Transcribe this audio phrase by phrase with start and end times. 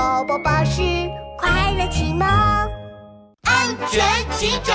[0.00, 0.80] 宝宝巴士
[1.36, 2.26] 快乐启蒙，
[3.42, 4.74] 安全警长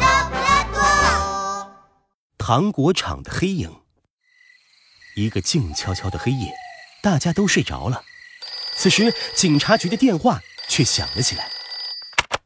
[0.00, 1.70] 拉布拉多。
[2.38, 3.70] 糖果厂的黑影，
[5.14, 6.54] 一个静悄悄的黑夜，
[7.02, 8.00] 大家都睡着了。
[8.78, 11.50] 此时，警察局的电话却响了起来。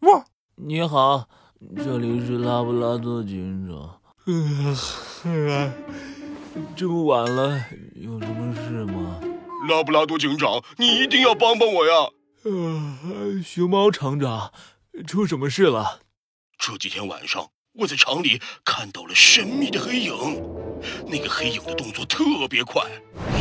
[0.01, 0.25] 哇，
[0.57, 1.29] 你好，
[1.77, 4.01] 这里是拉布拉多警长。
[4.27, 4.77] 嗯，
[6.75, 7.65] 这么晚了，
[7.95, 9.21] 有什么事吗？
[9.69, 11.93] 拉布拉多警长，你一定要帮帮我呀！
[12.45, 14.53] 呃，熊猫厂长，
[15.07, 16.01] 出什么事了？
[16.59, 20.15] 这几天晚上，我在厂里看到了神秘的黑影，
[21.07, 22.83] 那个黑影的动作特别快，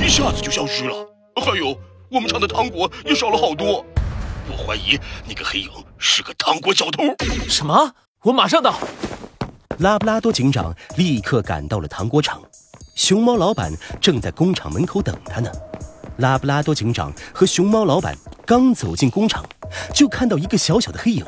[0.04, 1.08] 一下子就消失了。
[1.36, 1.78] 还有，
[2.12, 3.86] 我们厂的糖果也少了好多，
[4.52, 7.04] 我怀疑那个黑影是个糖果小偷。
[7.48, 7.94] 什么？
[8.24, 8.78] 我马上到。
[9.78, 12.42] 拉布拉多警长立刻赶到了糖果厂，
[12.98, 15.50] 熊猫老板正在工厂门口等他呢。
[16.20, 18.16] 拉布拉多警长和熊猫老板
[18.46, 19.44] 刚走进工厂，
[19.94, 21.26] 就看到一个小小的黑影，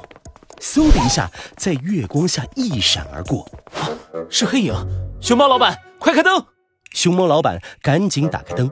[0.60, 3.50] 嗖的一下在月光下一闪而过。
[3.80, 3.90] 啊，
[4.30, 4.74] 是黑影！
[5.20, 6.46] 熊猫老板，快开灯！
[6.94, 8.70] 熊猫老板赶紧打开灯，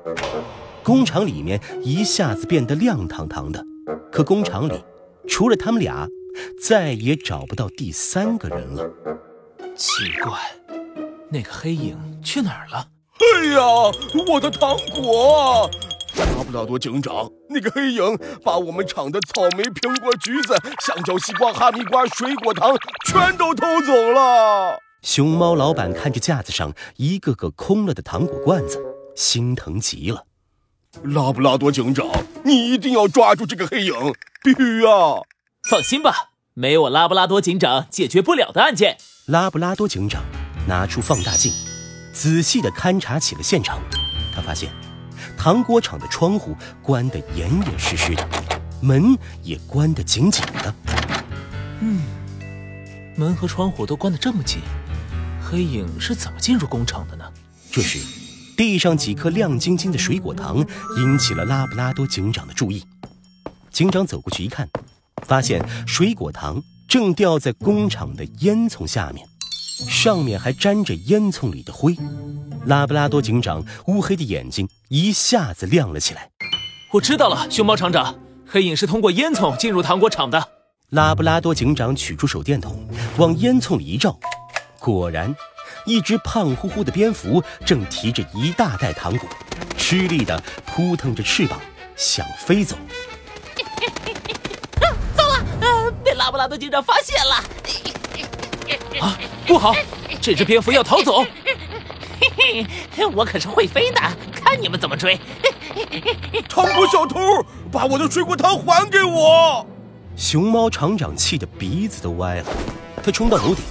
[0.84, 3.64] 工厂里面一下子变得亮堂堂的。
[4.12, 4.84] 可工厂里
[5.28, 6.08] 除了他们俩，
[6.62, 8.84] 再也找不到第三个人了。
[9.76, 10.38] 奇怪，
[11.30, 12.88] 那个黑影去哪儿了？
[13.20, 13.62] 哎呀，
[14.28, 15.70] 我的糖果！
[16.18, 24.80] 拉布拉多警长，那个黑影把我们厂的草莓、苹果、橘子、香蕉、西瓜、哈密瓜、水果糖全都偷走了。
[25.02, 28.80] 熊猫老板看着架子上一个个空了的糖果罐子，
[29.16, 30.26] 心疼极了。
[31.04, 32.08] 拉布拉多警长，
[32.44, 33.94] 你一定要抓住这个黑影，
[34.44, 35.22] 必须啊！
[35.70, 38.98] 放心吧，没有我拉布拉多警长解决不了的案件。
[39.28, 40.24] 拉布拉多警长
[40.68, 41.54] 拿出放大镜，
[42.12, 43.80] 仔细地勘察起了现场。
[44.34, 44.89] 他发现。
[45.38, 48.28] 糖果厂的窗户关得严严实实的，
[48.82, 50.74] 门也关得紧紧的。
[51.82, 52.02] 嗯，
[53.16, 54.60] 门和窗户都关得这么紧，
[55.42, 57.26] 黑影是怎么进入工厂的呢？
[57.72, 58.00] 这时，
[58.58, 60.58] 地上几颗亮晶晶的水果糖
[60.98, 62.84] 引起了拉布拉多警长的注意。
[63.72, 64.68] 警长走过去一看，
[65.26, 69.26] 发现水果糖正掉在工厂的烟囱下面。
[69.88, 71.96] 上面还沾着烟囱里的灰，
[72.66, 76.30] 拉布拉多警长乌黑的眼睛一下子亮了起来。
[76.92, 80.50] 我知道了，熊猫厂长，黑影是通过烟囱进入糖果厂的。
[80.90, 82.86] 拉布拉多警长取出手电筒，
[83.18, 84.20] 往烟囱里一照，
[84.80, 85.34] 果然，
[85.86, 89.30] 一只胖乎乎的蝙蝠正提着一大袋糖果，
[89.78, 91.60] 吃力地扑腾着翅膀
[91.96, 92.76] 想飞走。
[95.16, 97.99] 糟了，呃，被拉布拉多警长发现了。
[99.00, 99.76] 啊，不好！
[100.22, 101.24] 这只蝙蝠要逃走。
[102.38, 104.02] 嘿嘿，我可是会飞的，
[104.32, 105.20] 看你们怎么追！
[106.50, 107.20] 糖果小偷，
[107.72, 109.66] 把我的水果糖还给我！
[110.16, 112.46] 熊猫厂长气得鼻子都歪了，
[113.04, 113.64] 他冲到楼顶，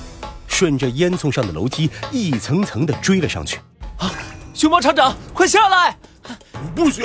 [0.46, 3.58] 顺着烟囱上的楼梯一层层的追了上去。
[3.98, 4.10] 啊，
[4.54, 5.96] 熊猫厂长，快下来！
[6.74, 7.04] 不行，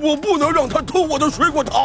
[0.00, 1.80] 我不能让他偷我的水果糖。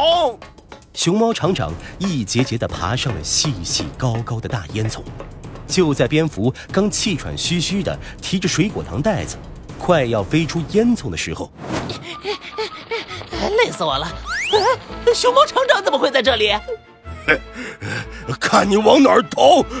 [0.94, 5.00] 熊猫厂长一节节的爬上了细细高高的大烟囱。
[5.66, 9.36] 就在蝙蝠刚气喘吁吁的提着水果糖袋子，
[9.78, 11.50] 快要飞出烟囱的时候，
[13.64, 14.06] 累死我了！
[15.14, 16.52] 熊猫厂长怎么会在这里？
[18.40, 19.64] 看你往哪儿逃！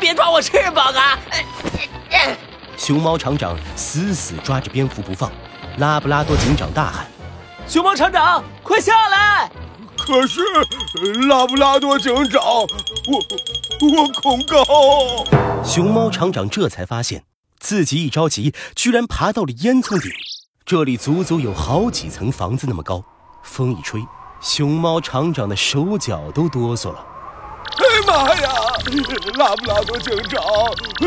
[0.00, 1.18] 别抓我翅膀啊！
[2.76, 5.32] 熊猫厂长死死抓着蝙蝠不放，
[5.78, 7.06] 拉布拉多警长大喊
[7.66, 9.50] ：“熊猫厂长，快下来！”
[10.06, 10.40] 可是，
[11.26, 13.20] 拉布拉多警长，我
[13.80, 14.64] 我恐高。
[15.64, 17.24] 熊猫厂长这才发现
[17.58, 20.08] 自己一着急，居然爬到了烟囱顶。
[20.64, 23.02] 这里足足有好几层房子那么高，
[23.42, 24.00] 风一吹，
[24.40, 27.04] 熊猫厂长的手脚都哆嗦了。
[27.78, 28.48] 哎妈呀！
[29.34, 30.40] 拉布拉多警长，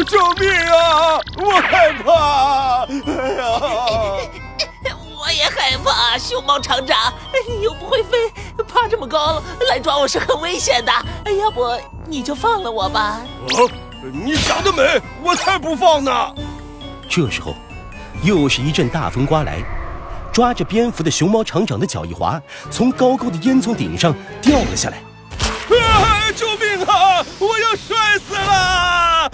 [0.04, 1.20] 救命啊！
[1.38, 2.84] 我害怕。
[3.10, 4.49] 哎呀！
[6.18, 6.98] 熊猫厂长
[7.48, 8.18] 你又不会飞，
[8.68, 10.92] 爬这么高来抓我是很危险的。
[11.38, 11.66] 要不
[12.06, 13.02] 你就放了我吧？
[13.02, 13.58] 啊，
[14.12, 16.12] 你想得美，我才不放呢！
[17.08, 17.54] 这时候，
[18.24, 19.60] 又是一阵大风刮来，
[20.32, 22.42] 抓着蝙蝠的熊猫厂长的脚一滑，
[22.72, 24.98] 从高高的烟囱顶上掉了下来。
[25.78, 26.32] 啊！
[26.36, 27.26] 救命啊！
[27.40, 29.32] 我要摔死了！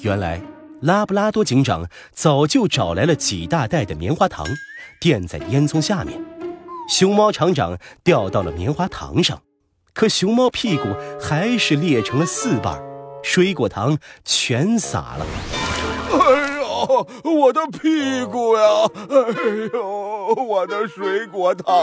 [0.00, 0.40] 原来。
[0.82, 4.44] 拉布拉多警长早就找来了几大袋的棉花糖，
[5.02, 6.24] 垫在烟囱下面。
[6.88, 9.42] 熊猫厂长掉到了棉花糖上，
[9.92, 10.84] 可熊猫屁股
[11.20, 12.80] 还是裂成了四瓣，
[13.24, 15.26] 水果糖全洒了。
[16.12, 16.62] 哎呀！
[16.62, 18.62] 呦，我的屁股呀！
[19.10, 19.16] 哎
[19.72, 21.74] 呦，我的水果糖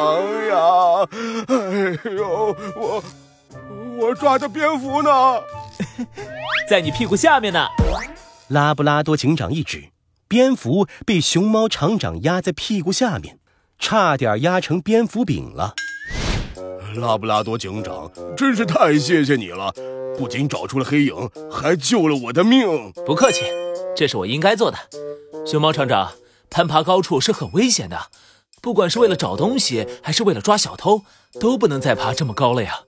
[0.48, 1.08] 呀！
[1.48, 3.04] 哎呦，我
[3.98, 5.10] 我抓的蝙蝠呢？
[6.70, 7.68] 在你屁股下面呢。
[8.50, 9.90] 拉布拉多警长一指，
[10.30, 13.40] 蝙蝠被熊猫厂长压在屁股下面，
[13.80, 15.74] 差点压成蝙蝠饼了。
[16.98, 19.74] 拉布拉多警长，真是太谢谢你了！
[20.20, 21.16] 不仅找出了黑影，
[21.52, 22.92] 还救了我的命。
[23.08, 23.44] 不客气，
[23.96, 24.78] 这是我应该做的。
[25.48, 26.12] 熊猫厂长，
[26.52, 28.00] 攀爬高处是很危险的，
[28.62, 31.02] 不管是为了找东西，还是为了抓小偷，
[31.40, 32.82] 都不能再爬这么高了呀。